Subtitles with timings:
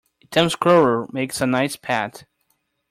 [0.23, 2.25] A tame squirrel makes a nice pet.